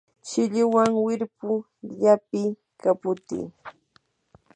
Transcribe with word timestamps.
silluwan 0.29 0.91
wirpu 1.05 1.51
llapiy, 1.99 2.49
kaputiy 2.81 3.45